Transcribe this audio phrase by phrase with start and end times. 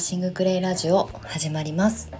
[0.00, 2.10] ーシングクレイラジオ始まります。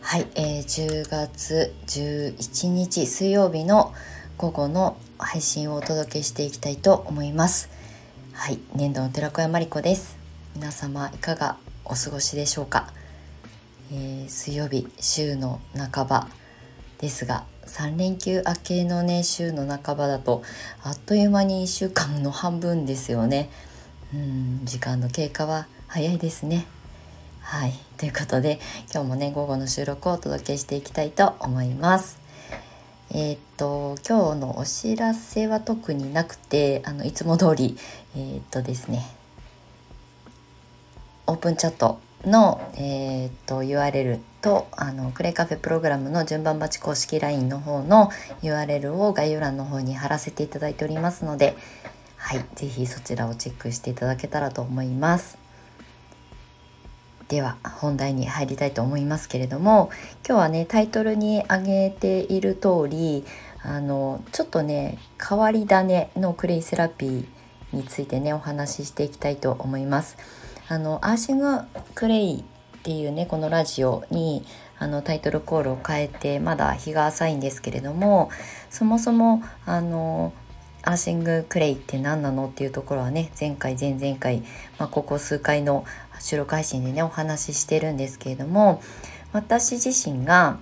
[0.00, 3.92] はい、えー、10月11日水曜日の
[4.38, 7.68] 午後の配信をお届けしていきたいと思います。
[8.32, 10.16] はい年度の寺子屋まりこです。
[10.56, 12.90] 皆様いかがお過ごしでしょうか、
[13.92, 16.28] えー、水曜日週の半ば
[16.96, 20.42] ですが3連休明けのね週の半ばだと
[20.82, 23.50] あっという間に1週間の半分ですよね。
[24.14, 26.66] うん時間の経過は早いですね。
[27.40, 27.72] はい。
[27.96, 28.60] ということで
[28.94, 32.20] 今日もね午後の収録をお届けしていきたいと思います。
[33.10, 37.76] えー、っと今日のお知らせは特になくてあのいつも通り
[38.14, 39.04] えー、っとですね
[41.26, 48.10] オープンチャットの、えー、っと URL とあのクレイカフェプログラムの順番待ち公式 LINE の方の
[48.42, 51.56] URL を概要欄の方に貼らせていただいておりますので
[52.16, 55.49] はい、ぜひそちらをチェックしていただけたらと思います。
[57.30, 59.90] では本題に入りたいと思いますけれども
[60.26, 63.24] 今日はねタイトルに挙げている通り
[63.62, 64.98] あのちょっとね
[65.28, 67.26] 変わり種のクレイセラピー
[67.72, 70.16] についてねお話ししていきたいと思います。
[70.66, 71.60] あのアーシング
[71.94, 72.42] クレイっ
[72.82, 74.44] ていうねこのラジオに
[74.80, 78.30] あのタイトルコールを変えてまだ日が浅いんですけれども
[78.70, 80.32] そもそもあの
[80.82, 84.42] アーシングクレイって何なのっていうところはね前回前々回、
[84.78, 85.84] まあ、ここ数回の
[86.20, 88.82] 収録配信でねお話ししてるんですけれども
[89.32, 90.58] 私自身が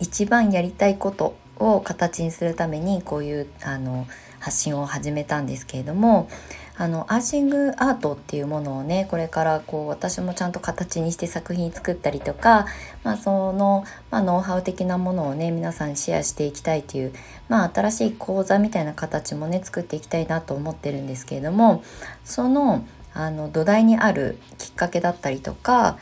[0.00, 4.06] 一番やりたいことを形にするためにこういうあの
[4.40, 6.28] 発信を始めたんですけれども
[6.76, 12.66] あのアーシングアートっていうものをねこれからこう私もちゃんと形にして作品作ったりとか、
[13.04, 17.12] まあ、その、まあ、ノウハウ的なものをね皆さんにシェアしていきたいという、
[17.48, 21.84] まあ、新しい講座みたいな形もね作っていきたいなと思ってるんですけれども
[22.24, 25.98] そのあの土台にあるきっかけだったりとか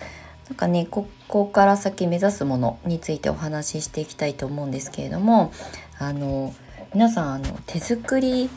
[0.49, 5.53] なんかねここから先目指すものについてお話ししていきたいと思うんですけれども
[5.99, 6.55] あの
[6.95, 8.49] 皆さんあの手作り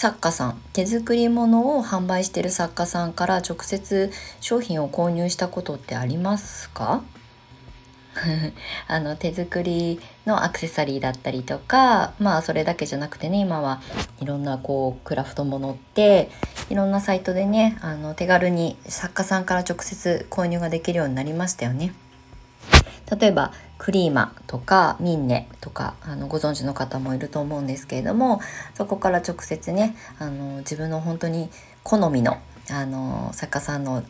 [0.00, 7.02] 作家さん手作り物を販売してる作家さんから直接商品を購入したことってありますか？
[8.88, 13.82] あの手作りのアクセサリーだったりとかまあそれだけじゃなくてね今は
[14.22, 16.30] いろんなこうクラフトものって
[16.70, 21.92] いろんなサイトでねあの手軽に作家さんから直接購入ができるようになりましたよね。
[23.20, 28.42] 例えばクリーマとかミンネとかあのご存知の方もいると思うんですけれども
[28.74, 31.48] そこから直接ねあの自分の本当に
[31.82, 32.36] 好みの
[32.70, 34.04] あの作家さんの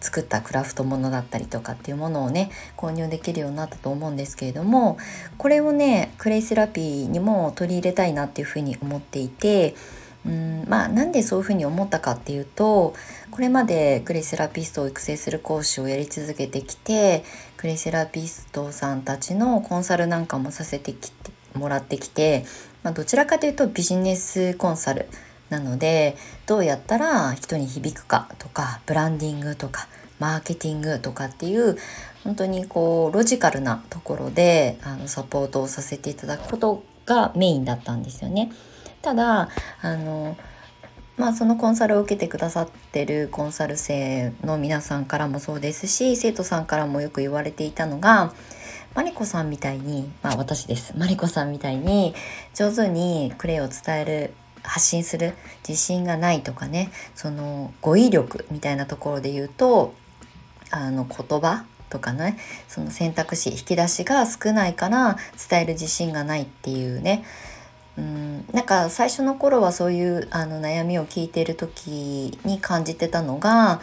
[0.00, 4.96] 作ったクラフトものだったりとかっていうものをね購入できるようになったと思うんですけれども
[5.36, 9.74] これをねクレイセラピーにも取り入れたいなっていうふうに思っていて
[10.26, 12.94] うんまあなんでそういうふうに思ったかっていうと
[13.30, 17.24] これまでクレイセラピストを育成する講師をやり続けてきて
[17.56, 22.44] クレイセラピストさんたちのコンサルなんかもさせてきてもらってきて、
[22.82, 25.06] まあ、どちらかというとビジネスコンサル
[25.48, 26.16] なので
[26.46, 29.88] どうやったら人に響くかとかブランディングとか
[30.18, 31.76] マーケティングとかっていう
[32.24, 38.52] 本当にこうロジカルなところであのサポートをさせていただくことがメインだったんですよね。
[39.02, 39.48] ただ
[39.82, 40.36] あの
[41.16, 48.32] まあそのコンサルを受けてくださってるコンサル生の皆さんからもそうですし生徒さんからもよく言われていたのが
[48.94, 50.94] マリコさんみたいにまあ私です。
[50.96, 52.14] マリコさんみたいに
[52.54, 55.34] 上手にクレイを伝える発信する
[55.66, 59.94] 自信がないとかねその語彙力みたいなところで言うと
[60.70, 65.16] あの言葉とかねその選択肢引き出しが少ないから
[65.50, 67.24] 伝える自信がないっていうね
[68.00, 68.46] うん。
[68.52, 73.80] なんか最初の頃はそういうあの悩みを聞いている時に感じてたのが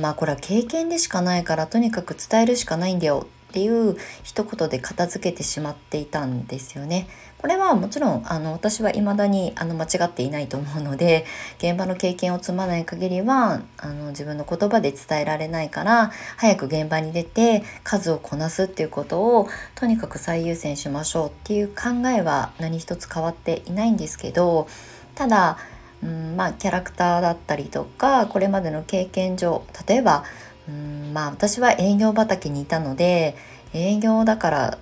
[0.00, 7.08] まあこれは経験でしかないからとにかく伝えるしかないんだよっていう一言で片付けてしまっていたんですよね。
[7.38, 11.26] これはもちろんあの私は未だにあの間違っていないと思うので
[11.58, 24.66] 現場の経験を積まない限りはあの自分の言葉で伝えられないから早く現場に出て数をこなすっていうことをとにかく最優先しましょうっていう考えは何一つ変わっていないんですけど
[25.14, 25.58] ただ
[26.02, 30.24] うんまあキャラクターだったりとかこれまでの経験上例えば
[30.68, 33.36] うんまあ私は営業畑にいたので
[33.72, 34.78] 営業だから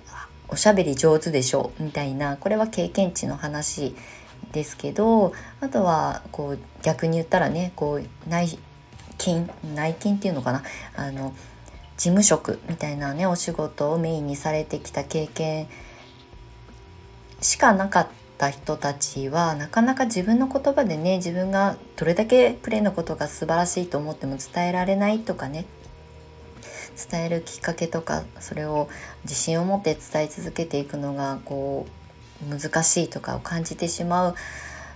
[0.47, 3.95] おしゃべり上手でしょみたいなこれは経験値の話
[4.51, 8.57] ですけどあとはこう逆に言ったらねこう内
[9.17, 10.63] 勤内勤っていうのかな
[10.95, 11.33] あの
[11.97, 15.67] 事務職みたいなねお仕事をメインにされてきた経験
[17.41, 25.65] しかなかっった人たちはなかなか自分の言葉でね自分がどれだけプレイのことが素晴らしいと思っても伝えられないとかね。
[26.95, 28.87] 伝えるきっかけとかそれを
[29.23, 31.85] 自信を持って伝え続けていくのがこ
[32.49, 34.35] う難しいとかを感じてしまう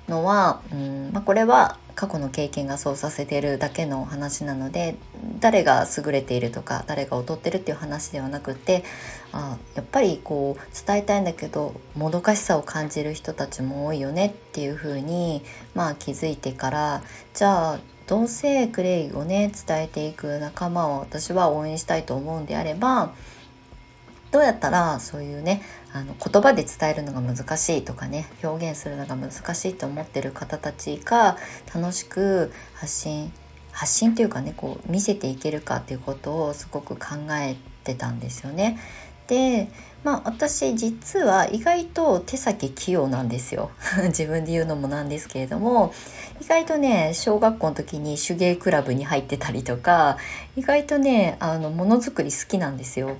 [0.08, 4.96] のは、うんまあ、これは過去の経験がそうさせてるだけの話なので
[5.42, 8.86] 誰が優れているとか誰が劣ってるっていう話ではなくて
[9.34, 15.44] あやっぱりこう伝えたいんだけどもどかしさを感じる人たちも多いよねっていうふうに、
[15.76, 17.04] まあ、気づいてから
[17.34, 23.12] じゃあ同性クレイをね伝えていく仲間を私は応援したいと思うんであれば
[24.32, 31.38] どうやったらそういうねあの言葉で伝えるのが難しいとかね表現するのが難しいと思ってる方たちが
[31.74, 33.32] 楽しく発信
[33.72, 38.78] 発信というかねこう見せていけるかっていうことをすごく考えてたんですよね。
[39.28, 39.70] で
[40.04, 43.70] まあ私実は意外と手先器用なんですよ
[44.10, 45.94] 自分で言うのもなんですけれども
[46.42, 50.18] 意外とね小学校の時に手芸クラブに入ってたりとか
[50.56, 53.18] 意外とねあのものづくり好きなんですよ。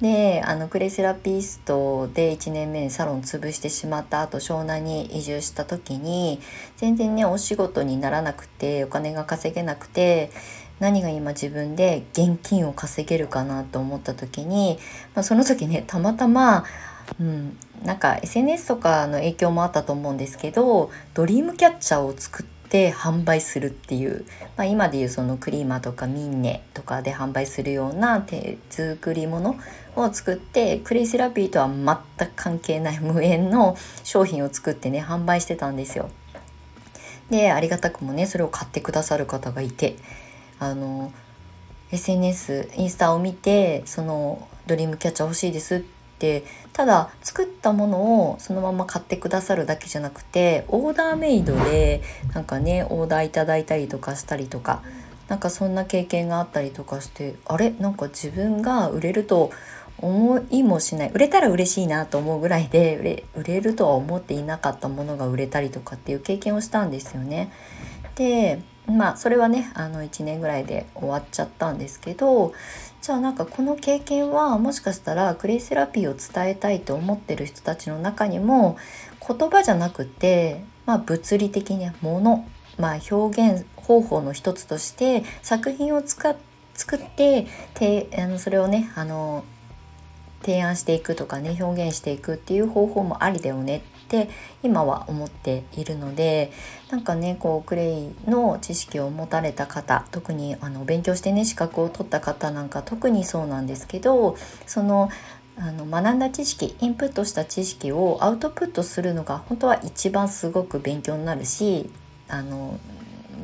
[0.00, 6.40] であのクレセラピストで1年目にサロン潰してしまった後湘南に移住した時に
[6.76, 10.30] 全然ねお仕事にならなくてお金が稼げなくて
[10.78, 14.78] 何が今自分で現金を稼げるかなと思った時に、
[15.16, 16.64] まあ、その時ねたまたま、
[17.18, 24.24] うん、なんか SNS とかの影響もあったと思うんですけどドリームキャッチャーを作ってて販売するっていう、
[24.56, 29.56] まあ、今でいうそのクリーマーとかミンネとかで販売するような手作り物
[29.96, 36.10] を作ってクレイセラピーとは全く関係ない無縁の商品を作ってね販売してたんですよ。
[37.30, 39.96] でありがたくもねそれを買ってくださる方がいて
[40.58, 41.12] あの
[41.90, 52.02] SNS インスタを見てそのドリームキャッチャー欲しいですってってただ作ったものをそのまま買ってくださるだけじゃなくてオーダーメイドで
[52.34, 54.82] なんかねオーダーいただいたりとかしたりとか
[55.28, 57.70] なんかそんな経験があったりとかしてあれ？
[57.70, 59.52] なんか自分が売れると
[59.98, 67.52] 思いもしない売れたら嬉しいなと思うぐらいで売れ売れるとは思っていなかったものが売れたりとかっていう経験をしたんですよね。
[68.14, 72.52] でまあそれはねあの1年ぐらいで終わっちゃったんですけど
[73.02, 78.76] じゃあなんかこの経験はもしかしたらクレイセラピーを伝えたいと思ってる人たちの中にも
[79.26, 82.48] 言葉じゃなくて、まあ、物理的にもの、
[82.78, 86.36] まあ、表現方法の一つとして作品を使っ
[86.74, 89.44] 作っててあのそれをねあの
[90.42, 94.30] 提案していくとかね表現していくっていう方法もありだよねって
[94.62, 96.50] 今は思っているので
[96.90, 105.10] なんかねこうクレイの知識を持たれた方特にあの勉強してね資格を取った方なんか特にそうなんですけどその
[105.58, 111.90] あの学んだ知識インプットした知識をアウトプットするのが本当は一番すごく勉強になるし
[112.28, 112.78] あの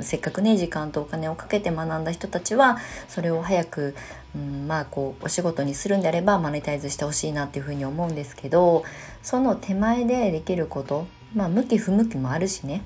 [0.01, 3.95] せっかくね時間とお金をかけて学んだ人たちはそれを早く、
[4.35, 8.85] うん、まあこうお仕事にするんであればマネタイズしてほしいなっていうふうに思うんですけど
[9.23, 12.83] その手前でできることまあ向き不向きもあるしね。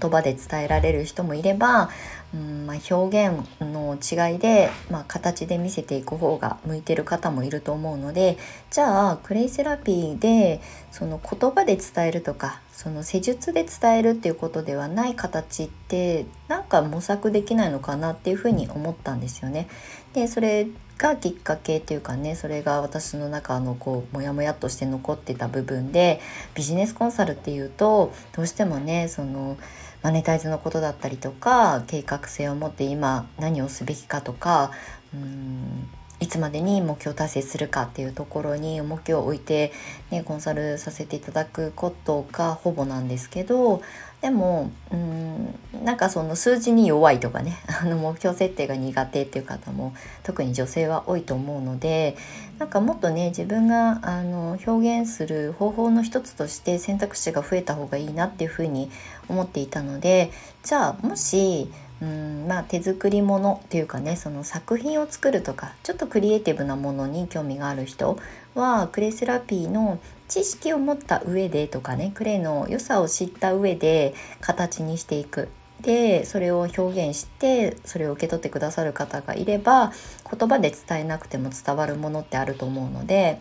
[0.00, 1.90] 言葉で伝えられる人もいれば、
[2.34, 8.38] うんまあ、表現の違いで、まあ、形で見せていく方が向いてる方もいると思うので
[8.70, 10.60] じゃあクレイセラピーで
[10.90, 19.68] その言葉で伝えるとかその施術で伝えるっていうことではない形ってなんか模索できないのかなっていうふうに思ったんですよね。
[20.14, 20.66] でそれ
[21.00, 26.20] がきっかけっていうかねそれが私の中のこうモヤモヤとして残ってた部分で
[26.54, 29.56] ビジネスコンサルっていうとどうしてもねその
[30.02, 34.72] マネタイズのことだったりとか計画性を持って今何をすべきかとか
[35.14, 35.88] うん
[36.20, 39.72] いつまでに目標達成するかっていうところに重きを置いて、
[40.10, 43.80] ね、コンサルさせていただくことがほぼなんですけど
[44.20, 52.16] でもうんなんかその数字に弱いとかね あの目標設定が苦手っていう方も特に女性は多いと思うので
[52.58, 58.90] なんかもっとね自分があの表現する方法の一つとして選択肢が増えた方がいいなっていうふうに
[59.28, 60.30] 思っていたので
[60.62, 61.70] じゃあもし
[62.02, 68.18] うんまあ、手作りものっていうかねその作品を作るとかちょっとクリエイティブなものに興味がある人
[68.54, 69.98] はクレイセラピーの
[70.30, 75.48] 知識を持った上でとかねクレイの良さを知った上で形にしていく。
[75.82, 79.92] でそれを表現してそれを受け取ってくださる方がいれば
[80.30, 83.40] 言葉で伝えなくても伝わるものってあると思うので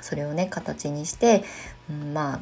[0.00, 1.44] それをね形にして、
[1.90, 2.40] うん、まあ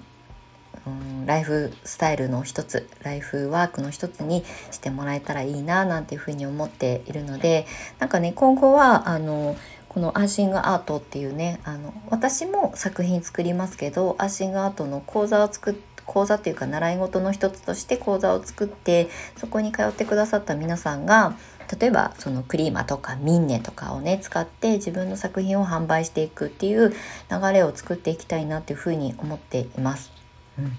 [0.87, 7.67] うんライフスタイルの一つライフワークの一つにしてもらえたらいいななんていうふうに思っているので
[7.99, 9.57] なんかね今後はあの
[9.95, 15.75] このアーシングアートっていうねあの私も作品作りますけどアーシングアートの講座を作っ
[16.05, 21.37] 講座っていうか習い事の一つとして講座を作ってそこに通ってくださった皆さんが
[21.81, 26.91] 例えばそのクリーマとかミンネとかをね使って自分の作品を販売していくっていう
[27.31, 30.13] 流れを作っていきたいなっていうふうに思っています。
[30.59, 30.77] うん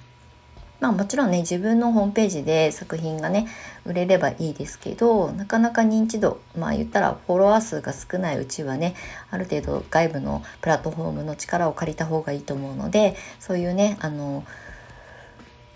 [0.86, 3.48] まあもちろんね自分のホームページで作品がね
[3.86, 8.94] 売れればいいですけどなかなか認知度まあ言ったらフォロワー数が少ないうちはね
[9.32, 14.44] ある程度外部のプラットフォームの力を借りた方がいいと思うのでそういうねあの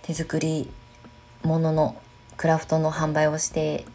[0.04, 0.70] 手作り
[1.42, 2.00] ものの
[2.38, 3.86] クラフトの販売をして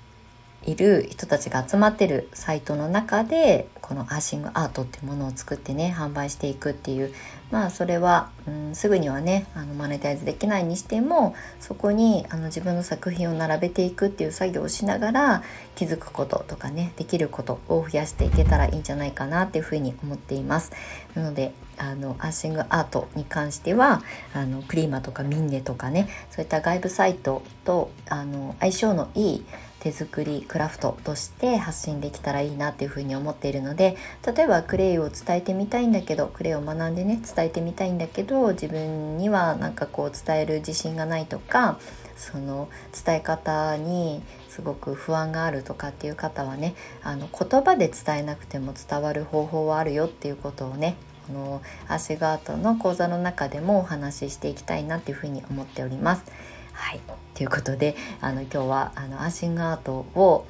[0.66, 7.12] いる人たちが集まってるサイトの中でこのアーシングアートっていうものを作ってね販売していくっていう
[7.54, 15.44] まあそれは、うん、すぐにはねあのマネタイズできないにしてもそこにあの自分の作品を並べていくっていう作業をしながら
[15.76, 20.73] 気づくこととかねできることを増やしていけたらいいんじゃないかなっていうふうに思っています。
[21.14, 29.44] なのであのアーシングアートに関してはあのクリーマとかミンネとかねそういった外部サイトとあの相性のいい
[29.84, 41.78] 手作りクラフトとして発信できたらいいなっていうふうに思っているので例えばクレイを伝えてみたいんだけどクレイを学んでね伝えてみたいんだけど自分にはなんかこう伝える自信がないとか
[42.16, 42.70] その
[43.04, 56.24] 伝え方にすごく不安があるとかっていう方はねあの言葉で伝えなくても伝わる方法はあるよっていうことをねこのアシガートの講座の中でもお話ししていきたいなっていうふうに思っております。
[56.74, 57.00] はい。
[57.34, 60.46] ということであの今日はあのアーシングアートを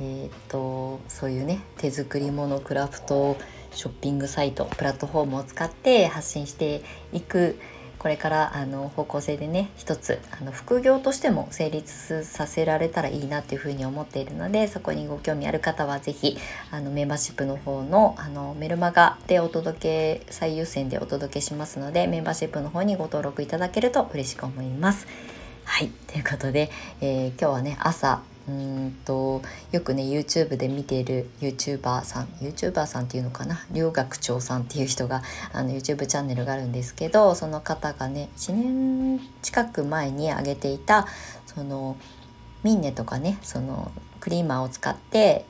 [0.00, 3.36] えー、っとそういうね手作りものクラフト
[3.70, 6.82] ショッピングサイトプラットフォームを使って発信して
[7.12, 7.58] いく
[8.06, 16.38] これからあの方向性でね一つあの副業としても成立させられたらいいなっていうふうに思っているのでそこにご興味ある方は是非
[16.70, 25.08] あのメンバーシップの方のあのメルマガでお届け最優先でお届けしますのでメンバーシップの方にご登録いただけると嬉しく思います。
[25.66, 26.70] はいということで、
[27.02, 29.42] えー、今日はね朝うんと
[29.72, 33.58] よくね YouTube で見ている YouTuber さん YouTuber さんっていうのかな？
[33.72, 41.06] 両学長さんっていう人があの YouTube チャンネルがあるんですけどその方がね1年近く前に上げていた
[41.46, 41.96] その
[42.62, 45.44] ミンネとかねそのクリーマーを使って、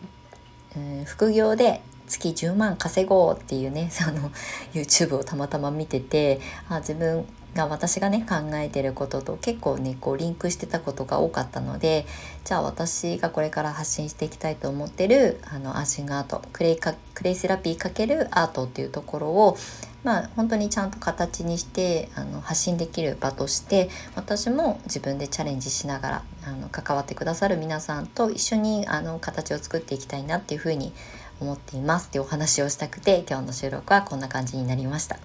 [0.74, 4.30] うん、副業で月10万稼ごうっていうねその
[4.72, 12.06] YouTube をたまたま見ててあ自分が私がね考えてることと結構ねこうリンクしてたことが多かったので
[12.44, 19.56] じゃあ私がこれから発信していきたいと思ってるあのアーシングアートクレイかクレイセラピー×アートっていうところを
[20.04, 30.92] まあ本当にちゃんと形にしてあの発信できる場として私も自分でチャレンジしながらあの関わってくださる皆さんと一緒にあの形を作っていきたいなっていうふうに
[31.40, 35.18] 思っていますっていうお話をしたくて今日の収録はこんな感じになりました。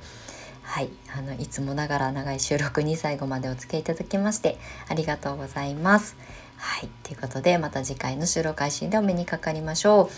[0.71, 6.15] はいあのいつもながら長い収録に最後までお付き合いいただきましてありがとうございます。
[6.55, 10.09] はいということでまた次回の収録配信でお目にかかりましょう。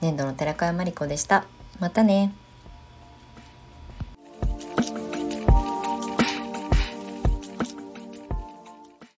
[0.00, 1.44] 年度の寺川真理子でした。
[1.80, 2.34] またね。